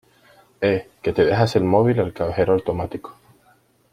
[0.61, 3.15] Eh, ¡que te dejas el móvil al cajero automático!